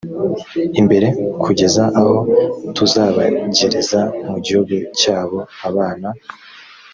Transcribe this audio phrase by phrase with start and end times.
[0.79, 1.07] imbere
[1.43, 2.15] kugeza aho
[2.75, 5.37] tuzabagereza mu gihugu cyabo
[5.69, 6.09] abana